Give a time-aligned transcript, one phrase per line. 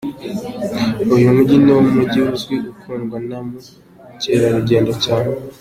[1.15, 5.29] Uyu mujyi niwo mujyi uzwi ukundwa naba mukerarugendo cyane.